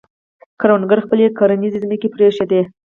[0.59, 2.61] کروندګرو خپلې کرنیزې ځمکې پرېښودې.